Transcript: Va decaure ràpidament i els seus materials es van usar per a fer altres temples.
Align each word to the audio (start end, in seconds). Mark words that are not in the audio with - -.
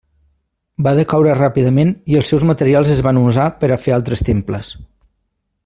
Va 0.85 0.93
decaure 0.99 1.35
ràpidament 1.39 1.91
i 2.13 2.17
els 2.21 2.31
seus 2.33 2.47
materials 2.53 2.95
es 2.95 3.05
van 3.09 3.21
usar 3.25 3.47
per 3.65 3.69
a 3.73 3.79
fer 3.85 3.95
altres 3.99 4.25
temples. 4.31 4.73